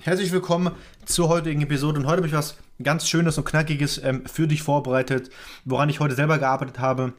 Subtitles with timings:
[0.00, 0.70] Herzlich willkommen
[1.04, 1.98] zur heutigen Episode.
[1.98, 5.28] Und heute habe ich was ganz Schönes und Knackiges ähm, für dich vorbereitet,
[5.66, 7.12] woran ich heute selber gearbeitet habe.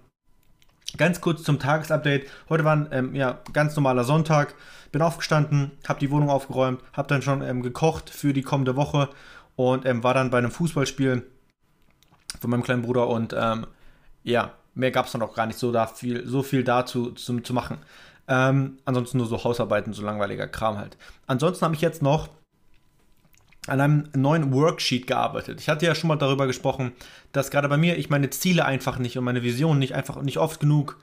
[0.97, 2.27] Ganz kurz zum Tagesupdate.
[2.49, 4.55] Heute war ein ähm, ja, ganz normaler Sonntag.
[4.91, 9.09] Bin aufgestanden, habe die Wohnung aufgeräumt, habe dann schon ähm, gekocht für die kommende Woche
[9.55, 11.29] und ähm, war dann bei einem Fußballspiel
[12.39, 13.07] von meinem kleinen Bruder.
[13.07, 13.67] Und ähm,
[14.23, 17.39] ja, mehr gab es dann auch gar nicht so, da viel, so viel dazu zu,
[17.39, 17.77] zu machen.
[18.27, 20.97] Ähm, ansonsten nur so Hausarbeiten, so langweiliger Kram halt.
[21.27, 22.29] Ansonsten habe ich jetzt noch
[23.67, 25.59] an einem neuen Worksheet gearbeitet.
[25.59, 26.93] Ich hatte ja schon mal darüber gesprochen,
[27.31, 30.37] dass gerade bei mir ich meine Ziele einfach nicht und meine Visionen nicht einfach nicht
[30.37, 30.97] oft genug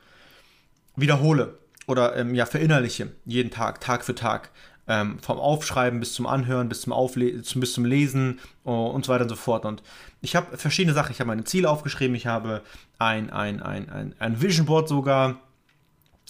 [0.97, 4.51] wiederhole oder ähm, ja verinnerliche jeden Tag, Tag für Tag.
[4.87, 9.13] Ähm, vom Aufschreiben bis zum Anhören, bis zum, Aufle bis zum Lesen oh, und so
[9.13, 9.65] weiter und so fort.
[9.65, 9.83] Und
[10.21, 11.11] ich habe verschiedene Sachen.
[11.13, 12.61] Ich habe meine Ziele aufgeschrieben, ich habe
[12.99, 15.41] ein, ein, ein, ein, ein Vision Board sogar,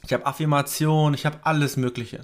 [0.05, 2.20] ich habe Affirmation, ich habe alles Mögliche.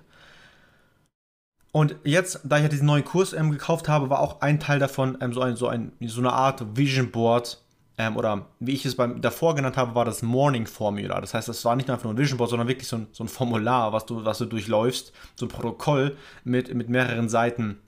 [1.73, 4.79] Und jetzt, da ich ja diesen neuen Kurs ähm, gekauft habe, war auch ein Teil
[4.79, 7.63] davon ähm, so, ein, so, ein, so eine Art Vision Board.
[7.97, 11.21] Ähm, oder wie ich es beim, davor genannt habe, war das Morning Formula.
[11.21, 13.07] Das heißt, es war nicht nur einfach nur ein Vision Board, sondern wirklich so ein,
[13.13, 15.13] so ein Formular, was du, was du durchläufst.
[15.37, 17.79] So ein Protokoll mit, mit mehreren Seiten.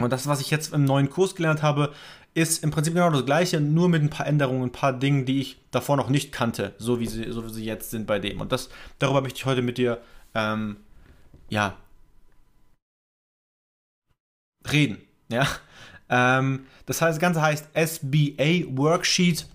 [0.00, 1.92] Und das, was ich jetzt im neuen Kurs gelernt habe,
[2.32, 5.42] ist im Prinzip genau das gleiche, nur mit ein paar Änderungen, ein paar Dingen, die
[5.42, 8.40] ich davor noch nicht kannte, so wie sie, so wie sie jetzt sind bei dem.
[8.40, 10.00] Und das, darüber möchte ich heute mit dir
[10.34, 10.78] ähm,
[11.50, 11.76] ja,
[14.72, 14.98] reden.
[15.28, 15.46] Ja?
[16.08, 19.46] Ähm, das heißt, das Ganze heißt SBA Worksheet.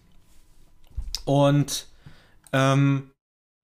[1.25, 1.87] Und
[2.53, 3.11] ähm,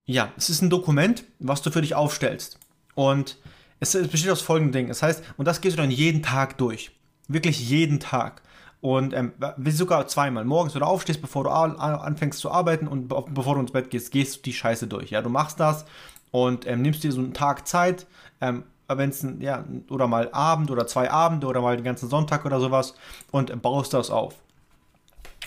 [0.06, 2.60] ja, es ist ein Dokument, was du für dich aufstellst.
[2.96, 3.38] Und
[3.80, 4.90] es, es besteht aus folgenden Dingen.
[4.90, 6.92] Das heißt, und das gehst du dann jeden Tag durch.
[7.28, 8.42] Wirklich jeden Tag.
[8.82, 9.32] Und ähm,
[9.68, 10.44] sogar zweimal.
[10.44, 14.12] Morgens, wenn du aufstehst, bevor du anfängst zu arbeiten und bevor du ins Bett gehst,
[14.12, 15.10] gehst du die Scheiße durch.
[15.10, 15.86] Ja, du machst das
[16.32, 18.08] und ähm, nimmst dir so einen Tag Zeit,
[18.42, 22.46] ähm, wenn es ja, oder mal Abend oder zwei Abende oder mal den ganzen Sonntag
[22.46, 22.96] oder sowas
[23.32, 24.36] und baust das auf.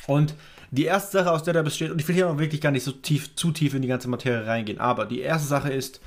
[0.07, 0.35] Und
[0.71, 2.85] die erste Sache, aus der da besteht, und ich will hier auch wirklich gar nicht
[2.85, 6.01] so tief, zu tief in die ganze Materie reingehen, aber die erste Sache ist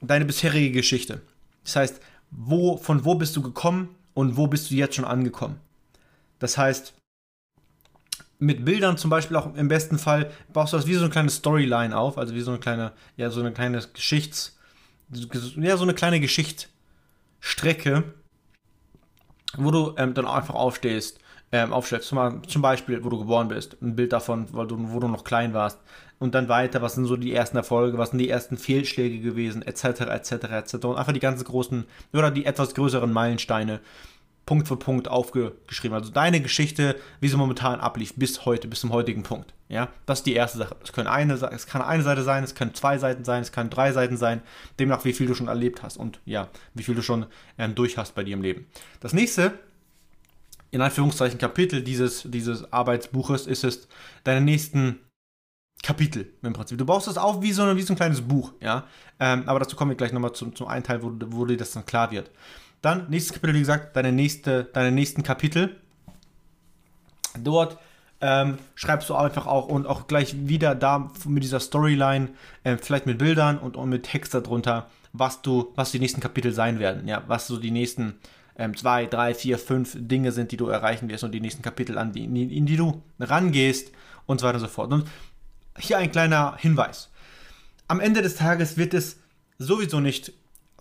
[0.00, 1.20] deine bisherige Geschichte.
[1.64, 5.56] Das heißt, wo, von wo bist du gekommen und wo bist du jetzt schon angekommen?
[6.38, 6.94] Das heißt,
[8.38, 11.30] mit Bildern zum Beispiel auch im besten Fall baust du das wie so eine kleine
[11.30, 14.58] Storyline auf, also wie so eine kleine, ja, so eine kleine Geschichts-
[15.56, 18.04] ja, so eine kleine Geschichtsstrecke,
[19.56, 21.18] wo du ähm, dann einfach aufstehst,
[21.52, 22.08] ähm, aufstellst.
[22.08, 25.24] Zum, zum, Beispiel, wo du geboren bist, ein Bild davon, weil du, wo du noch
[25.24, 25.78] klein warst.
[26.18, 29.62] Und dann weiter, was sind so die ersten Erfolge, was sind die ersten Fehlschläge gewesen,
[29.62, 30.74] etc., etc., etc.
[30.84, 33.80] Und einfach die ganzen großen oder die etwas größeren Meilensteine
[34.44, 35.96] Punkt für Punkt aufgeschrieben.
[35.96, 39.54] Also deine Geschichte, wie sie momentan ablief, bis heute, bis zum heutigen Punkt.
[39.68, 40.76] Ja, das ist die erste Sache.
[40.82, 43.70] Es, können eine, es kann eine Seite sein, es können zwei Seiten sein, es können
[43.70, 44.42] drei Seiten sein,
[44.78, 47.26] demnach wie viel du schon erlebt hast und ja, wie viel du schon
[47.56, 48.66] ähm, durch hast bei dir im Leben.
[49.00, 49.58] Das nächste,
[50.72, 53.88] in Anführungszeichen Kapitel dieses, dieses Arbeitsbuches, ist es
[54.24, 54.98] deine nächsten
[55.82, 56.78] Kapitel im Prinzip.
[56.78, 58.86] Du baust das auf wie so, ein, wie so ein kleines Buch, ja.
[59.18, 61.72] Ähm, aber dazu kommen wir gleich nochmal zum, zum einen Teil, wo, wo dir das
[61.72, 62.30] dann klar wird.
[62.82, 65.76] Dann, nächstes Kapitel, wie gesagt, deine, nächste, deine nächsten Kapitel.
[67.38, 67.78] Dort
[68.20, 72.30] ähm, schreibst du einfach auch und auch gleich wieder da mit dieser Storyline,
[72.64, 76.52] äh, vielleicht mit Bildern und, und mit Text darunter, was du, was die nächsten Kapitel
[76.52, 78.14] sein werden, ja, was so die nächsten
[78.56, 81.98] ähm, zwei, drei, vier, fünf Dinge sind, die du erreichen wirst und die nächsten Kapitel,
[81.98, 83.92] an die, in, in die du rangehst
[84.26, 84.92] und so weiter und so fort.
[84.92, 85.08] Und
[85.78, 87.10] hier ein kleiner Hinweis.
[87.88, 89.18] Am Ende des Tages wird es
[89.58, 90.32] sowieso nicht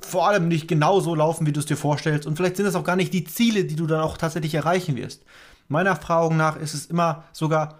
[0.02, 2.26] vor allem nicht genau so laufen, wie du es dir vorstellst.
[2.28, 4.96] Und vielleicht sind es auch gar nicht die Ziele, die du dann auch tatsächlich erreichen
[4.96, 5.24] wirst.
[5.68, 7.80] Meiner Erfahrung nach ist es immer sogar,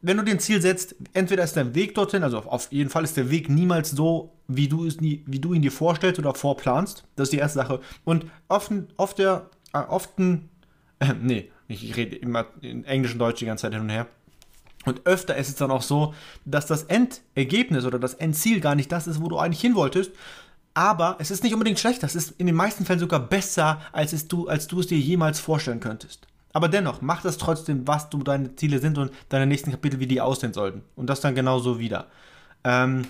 [0.00, 3.16] wenn du den Ziel setzt, entweder ist dein Weg dorthin, also auf jeden Fall ist
[3.16, 7.04] der Weg niemals so, wie du, es nie, wie du ihn dir vorstellst oder vorplanst.
[7.16, 7.80] Das ist die erste Sache.
[8.04, 10.38] Und oft, oft der, äh, oft, äh,
[11.20, 14.06] nee, ich rede immer in Englisch und Deutsch die ganze Zeit hin und her.
[14.84, 16.14] Und öfter ist es dann auch so,
[16.44, 20.12] dass das Endergebnis oder das Endziel gar nicht das ist, wo du eigentlich hin wolltest,
[20.78, 22.04] aber es ist nicht unbedingt schlecht.
[22.04, 24.96] Das ist in den meisten Fällen sogar besser, als, es du, als du es dir
[24.96, 26.28] jemals vorstellen könntest.
[26.52, 30.06] Aber dennoch, mach das trotzdem, was du deine Ziele sind und deine nächsten Kapitel, wie
[30.06, 30.82] die aussehen sollten.
[30.94, 32.06] Und das dann genauso wieder.
[32.62, 33.08] Ähm,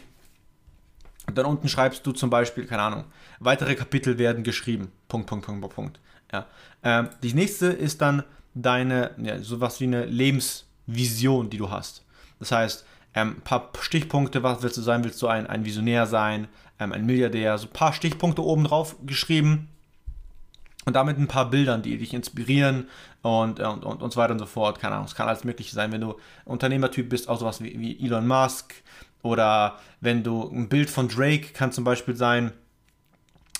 [1.34, 3.04] dann unten schreibst du zum Beispiel, keine Ahnung,
[3.38, 4.90] weitere Kapitel werden geschrieben.
[5.06, 6.00] Punkt, Punkt, Punkt, Punkt.
[6.32, 6.46] Ja.
[6.82, 8.24] Ähm, die nächste ist dann
[8.54, 12.02] deine, ja, sowas wie eine Lebensvision, die du hast.
[12.38, 15.04] Das heißt, ähm, ein paar Stichpunkte, was willst du sein?
[15.04, 17.58] Willst du ein, ein Visionär sein, ähm, ein Milliardär?
[17.58, 19.68] So ein paar Stichpunkte oben drauf geschrieben
[20.84, 22.88] und damit ein paar Bildern, die dich inspirieren
[23.22, 24.80] und, und, und, und so weiter und so fort.
[24.80, 25.92] Keine Ahnung, es kann alles Mögliche sein.
[25.92, 26.14] Wenn du
[26.44, 28.74] Unternehmertyp bist, auch sowas wie, wie Elon Musk
[29.22, 32.52] oder wenn du ein Bild von Drake kann zum Beispiel sein,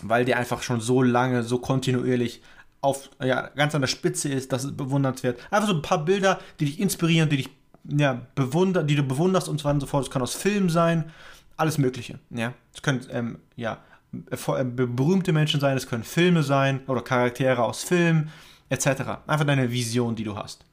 [0.02, 2.42] weil der einfach schon so lange, so kontinuierlich
[2.80, 5.38] auf, ja, ganz an der Spitze ist, dass es bewundernswert.
[5.50, 7.50] Einfach so ein paar Bilder, die dich inspirieren, die dich
[7.84, 10.04] ja, bewundern, die du bewunderst und so weiter und so fort.
[10.04, 11.10] Es kann aus Filmen sein,
[11.58, 12.18] alles Mögliche.
[12.30, 13.82] Ja, es können ähm, ja,
[14.30, 18.30] äh, berühmte Menschen sein, es können Filme sein oder Charaktere aus Filmen
[18.70, 18.86] etc.
[19.26, 20.64] Einfach deine Vision, die du hast.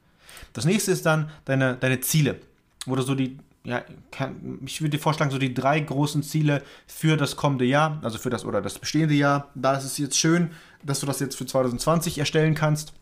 [0.52, 2.40] Das nächste ist dann deine, deine Ziele,
[2.86, 7.16] wo so die, ja, kann, ich würde dir vorschlagen, so die drei großen Ziele für
[7.16, 9.50] das kommende Jahr, also für das oder das bestehende Jahr.
[9.54, 10.50] Da ist es jetzt schön,
[10.82, 12.92] dass du das jetzt für 2020 erstellen kannst,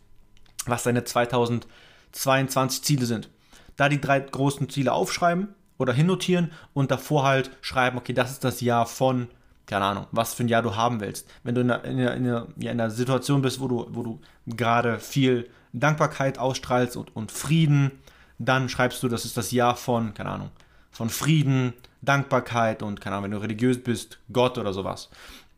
[0.65, 3.29] was deine 2022 Ziele sind.
[3.77, 8.43] Da die drei großen Ziele aufschreiben oder hinnotieren und davor halt schreiben, okay, das ist
[8.43, 9.27] das Jahr von,
[9.65, 11.27] keine Ahnung, was für ein Jahr du haben willst.
[11.43, 14.99] Wenn du in einer, in einer, in einer, Situation bist, wo du, wo du gerade
[14.99, 17.91] viel Dankbarkeit ausstrahlst und, und Frieden,
[18.37, 20.49] dann schreibst du, das ist das Jahr von, keine Ahnung,
[20.91, 25.09] von Frieden, Dankbarkeit und, keine Ahnung, wenn du religiös bist, Gott oder sowas.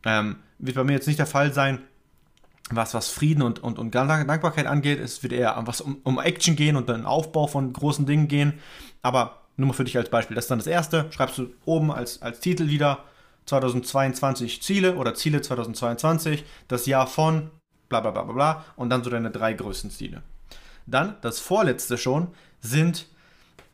[0.03, 1.81] Ähm, wird bei mir jetzt nicht der Fall sein,
[2.69, 6.55] was, was Frieden und, und, und Dankbarkeit angeht, es wird eher was um, um Action
[6.55, 8.59] gehen und den Aufbau von großen Dingen gehen.
[9.01, 10.35] Aber nur mal für dich als Beispiel.
[10.35, 11.07] Das ist dann das erste.
[11.11, 13.03] Schreibst du oben als, als Titel wieder
[13.47, 17.49] 2022 Ziele oder Ziele 2022, das Jahr von
[17.89, 20.21] bla bla bla bla bla und dann so deine drei größten Ziele.
[20.85, 22.29] Dann das vorletzte schon
[22.61, 23.07] sind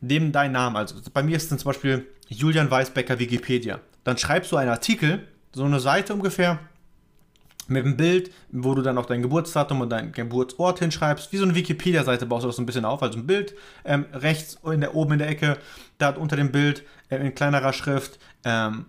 [0.00, 0.76] neben dein Namen.
[0.76, 3.80] Also bei mir ist es zum Beispiel Julian Weisbecker Wikipedia.
[4.04, 6.58] Dann schreibst du einen Artikel, so eine Seite ungefähr,
[7.68, 11.32] mit einem Bild, wo du dann auch dein Geburtsdatum und dein Geburtsort hinschreibst.
[11.32, 13.02] Wie so eine Wikipedia-Seite baust du das so ein bisschen auf.
[13.02, 15.58] Also ein Bild ähm, rechts in der, oben in der Ecke,
[15.98, 18.86] da unter dem Bild äh, in kleinerer Schrift ähm,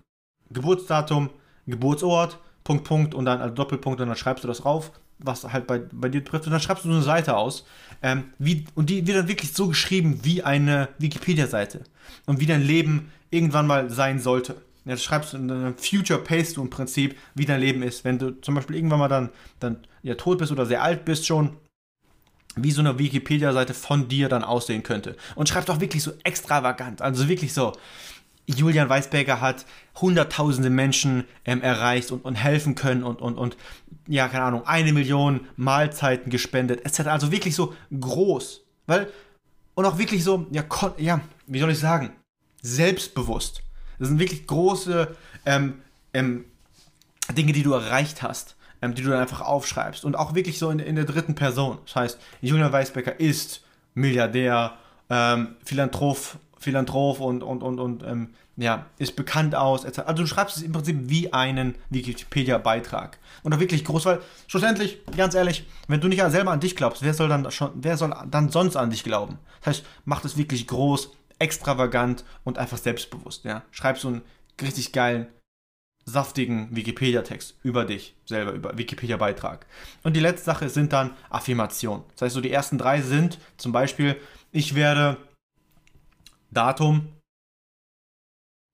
[0.51, 1.29] Geburtsdatum,
[1.67, 5.67] Geburtsort, Punkt, Punkt und dann also Doppelpunkt und dann schreibst du das rauf, was halt
[5.67, 6.45] bei, bei dir trifft.
[6.45, 7.65] Und dann schreibst du so eine Seite aus.
[8.01, 11.83] Ähm, wie, und die wird dann wirklich so geschrieben wie eine Wikipedia-Seite.
[12.25, 14.55] Und wie dein Leben irgendwann mal sein sollte.
[14.85, 18.03] Ja, schreibst du in deinem Future Paste du im Prinzip, wie dein Leben ist.
[18.03, 19.29] Wenn du zum Beispiel irgendwann mal dann,
[19.59, 21.57] dann ja, tot bist oder sehr alt bist schon,
[22.55, 25.17] wie so eine Wikipedia-Seite von dir dann aussehen könnte.
[25.35, 27.73] Und schreib doch wirklich so extravagant, also wirklich so.
[28.47, 29.65] Julian Weisberger hat
[29.99, 33.57] hunderttausende Menschen ähm, erreicht und, und helfen können und, und, und,
[34.07, 37.07] ja, keine Ahnung, eine Million Mahlzeiten gespendet, etc.
[37.07, 38.61] Also wirklich so groß.
[38.85, 39.11] Weil,
[39.73, 40.63] und auch wirklich so, ja,
[40.99, 42.11] ja wie soll ich sagen,
[42.61, 43.64] selbstbewusst.
[43.99, 45.15] Das sind wirklich große
[45.45, 45.81] ähm,
[46.13, 46.45] ähm,
[47.35, 50.05] Dinge, die du erreicht hast, ähm, die du dann einfach aufschreibst.
[50.05, 51.79] Und auch wirklich so in, in der dritten Person.
[51.85, 53.63] Das heißt, Julian Weisbecker ist
[53.93, 54.73] Milliardär,
[55.09, 56.17] ähm, Philanthrop,
[56.59, 59.85] Philanthrop und, und, und, und ähm, ja, ist bekannt aus.
[59.85, 63.17] Also du schreibst es im Prinzip wie einen Wikipedia-Beitrag.
[63.43, 67.03] Und auch wirklich groß, weil schlussendlich, ganz ehrlich, wenn du nicht selber an dich glaubst,
[67.03, 69.39] wer soll dann schon, wer soll dann sonst an dich glauben?
[69.59, 73.45] Das heißt, mach es wirklich groß, extravagant und einfach selbstbewusst.
[73.45, 73.63] Ja?
[73.71, 74.21] Schreib so einen
[74.61, 75.27] richtig geilen,
[76.05, 79.65] saftigen Wikipedia-Text über dich selber, über Wikipedia-Beitrag.
[80.03, 82.05] Und die letzte Sache sind dann Affirmationen.
[82.13, 84.19] Das heißt, so die ersten drei sind zum Beispiel,
[84.51, 85.17] ich werde
[86.51, 87.11] Datum,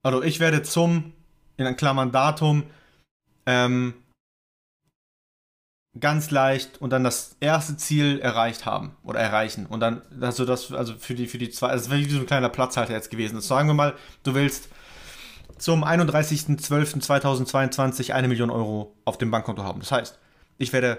[0.03, 1.13] also ich werde zum,
[1.57, 2.65] in Klammern Datum,
[3.45, 3.93] ähm,
[5.99, 9.65] ganz leicht und dann das erste Ziel erreicht haben oder erreichen.
[9.65, 12.25] Und dann also das also für die für die zwei also wäre wie so ein
[12.25, 13.37] kleiner Platzhalter jetzt gewesen.
[13.37, 13.47] Ist.
[13.47, 14.69] sagen wir mal du willst
[15.57, 19.81] zum 31.12.2022 eine Million Euro auf dem Bankkonto haben.
[19.81, 20.17] Das heißt
[20.57, 20.97] ich werde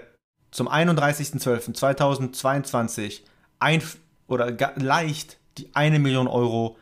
[0.51, 3.21] zum 31.12.2022
[3.59, 3.81] ein
[4.27, 6.77] oder leicht die eine Million Euro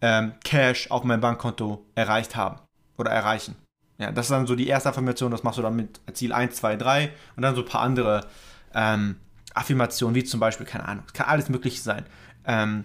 [0.00, 2.60] ähm, Cash auf meinem Bankkonto erreicht haben
[2.96, 3.56] oder erreichen
[3.98, 6.54] ja, das ist dann so die erste Affirmation, das machst du dann mit Ziel 1,
[6.56, 8.26] 2, 3 und dann so ein paar andere
[8.74, 9.16] ähm,
[9.54, 12.06] Affirmationen, wie zum Beispiel, keine Ahnung, es kann alles Mögliche sein.
[12.44, 12.84] Ähm,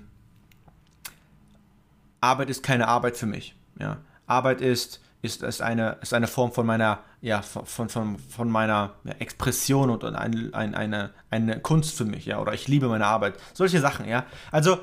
[2.19, 3.55] Arbeit ist keine Arbeit für mich.
[3.79, 3.97] Ja.
[4.25, 8.95] Arbeit ist, ist, ist, eine, ist eine Form von meiner, ja, von, von, von meiner
[9.03, 13.05] ja, Expression und ein, ein, eine, eine Kunst für mich, ja, oder ich liebe meine
[13.05, 13.35] Arbeit.
[13.53, 14.25] Solche Sachen, ja.
[14.51, 14.79] Also,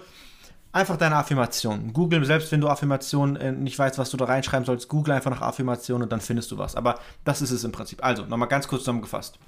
[0.73, 1.93] Einfach deine Affirmation.
[1.93, 5.31] Google, selbst wenn du Affirmationen äh, nicht weißt, was du da reinschreiben sollst, google einfach
[5.31, 6.77] nach Affirmationen und dann findest du was.
[6.77, 8.05] Aber das ist es im Prinzip.
[8.05, 9.39] Also, nochmal ganz kurz zusammengefasst.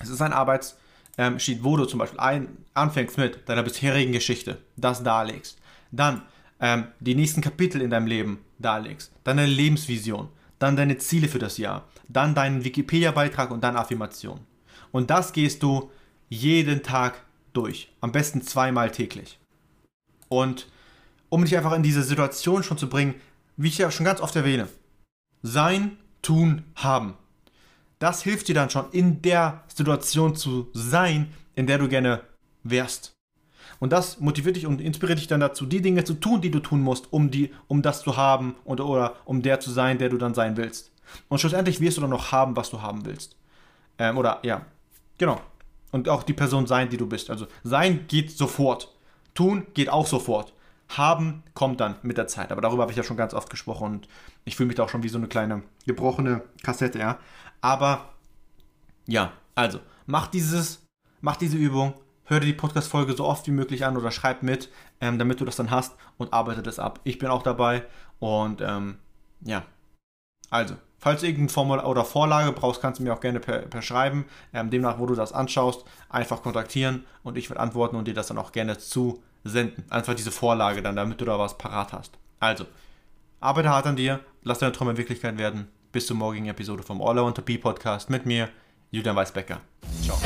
[0.00, 0.76] Es ist ein Arbeits,
[1.16, 5.58] ähm, wo du zum Beispiel ein, anfängst mit deiner bisherigen Geschichte, das darlegst.
[5.90, 6.22] Dann
[6.60, 9.12] ähm, die nächsten Kapitel in deinem Leben darlegst.
[9.24, 10.28] Dann deine Lebensvision.
[10.58, 11.84] Dann deine Ziele für das Jahr.
[12.08, 14.40] Dann deinen Wikipedia-Beitrag und dann Affirmation.
[14.92, 15.90] Und das gehst du
[16.28, 17.22] jeden Tag
[17.54, 17.90] durch.
[18.02, 19.39] Am besten zweimal täglich.
[20.30, 20.68] Und
[21.28, 23.14] um dich einfach in diese Situation schon zu bringen,
[23.56, 24.68] wie ich ja schon ganz oft erwähne,
[25.42, 27.14] sein, tun, haben.
[27.98, 32.22] Das hilft dir dann schon in der Situation zu sein, in der du gerne
[32.62, 33.12] wärst.
[33.78, 36.60] Und das motiviert dich und inspiriert dich dann dazu, die Dinge zu tun, die du
[36.60, 40.10] tun musst, um, die, um das zu haben und, oder um der zu sein, der
[40.10, 40.92] du dann sein willst.
[41.28, 43.36] Und schlussendlich wirst du dann noch haben, was du haben willst.
[43.98, 44.66] Ähm, oder ja,
[45.18, 45.40] genau.
[45.92, 47.30] Und auch die Person sein, die du bist.
[47.30, 48.94] Also sein geht sofort.
[49.34, 50.52] Tun geht auch sofort.
[50.88, 52.50] Haben kommt dann mit der Zeit.
[52.50, 54.08] Aber darüber habe ich ja schon ganz oft gesprochen und
[54.44, 57.18] ich fühle mich da auch schon wie so eine kleine gebrochene Kassette, ja.
[57.60, 58.08] Aber
[59.06, 60.84] ja, also mach dieses,
[61.20, 61.94] mach diese Übung,
[62.24, 64.68] hör dir die Podcast-Folge so oft wie möglich an oder schreib mit,
[65.00, 67.00] ähm, damit du das dann hast und arbeite das ab.
[67.04, 67.84] Ich bin auch dabei
[68.18, 68.98] und ähm,
[69.42, 69.64] ja,
[70.50, 73.82] also, falls du irgendein Formular oder Vorlage brauchst, kannst du mir auch gerne per, per
[73.82, 78.14] Schreiben, ähm, demnach, wo du das anschaust, einfach kontaktieren und ich werde antworten und dir
[78.14, 79.84] das dann auch gerne zusenden.
[79.88, 82.18] Einfach diese Vorlage dann, damit du da was parat hast.
[82.38, 82.66] Also,
[83.40, 85.68] arbeite hart an dir, lass deine Träume Wirklichkeit werden.
[85.92, 88.48] Bis zur morgigen Episode vom All I Want to Be Podcast mit mir,
[88.92, 89.60] Julian Weisbecker.
[90.02, 90.18] Ciao.